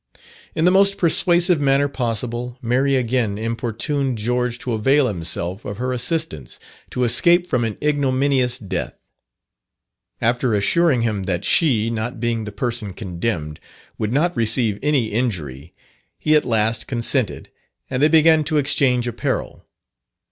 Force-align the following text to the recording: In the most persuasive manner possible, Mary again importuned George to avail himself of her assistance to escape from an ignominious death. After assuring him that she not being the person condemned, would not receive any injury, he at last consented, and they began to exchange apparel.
In 0.55 0.65
the 0.65 0.71
most 0.71 0.97
persuasive 0.97 1.61
manner 1.61 1.87
possible, 1.87 2.57
Mary 2.59 2.95
again 2.95 3.37
importuned 3.37 4.17
George 4.17 4.57
to 4.57 4.71
avail 4.73 5.05
himself 5.05 5.63
of 5.63 5.77
her 5.77 5.93
assistance 5.93 6.59
to 6.89 7.03
escape 7.03 7.45
from 7.45 7.63
an 7.63 7.77
ignominious 7.83 8.57
death. 8.57 8.95
After 10.19 10.55
assuring 10.55 11.03
him 11.03 11.25
that 11.25 11.45
she 11.45 11.91
not 11.91 12.19
being 12.19 12.45
the 12.45 12.51
person 12.51 12.93
condemned, 12.93 13.59
would 13.99 14.11
not 14.11 14.35
receive 14.35 14.79
any 14.81 15.09
injury, 15.09 15.71
he 16.17 16.35
at 16.35 16.45
last 16.45 16.87
consented, 16.87 17.51
and 17.87 18.01
they 18.01 18.07
began 18.09 18.43
to 18.45 18.57
exchange 18.57 19.07
apparel. 19.07 19.63